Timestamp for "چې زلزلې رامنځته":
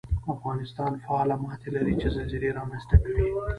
2.01-2.95